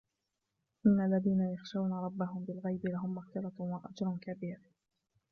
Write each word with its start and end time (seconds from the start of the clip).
إِنَّ 0.87 1.01
الَّذِينَ 1.05 1.53
يَخْشَوْنَ 1.53 1.91
رَبَّهُمْ 1.93 2.45
بِالْغَيْبِ 2.45 2.85
لَهُمْ 2.85 3.13
مَغْفِرَةٌ 3.15 3.53
وَأَجْرٌ 3.57 4.17
كَبِيرٌ 4.21 4.61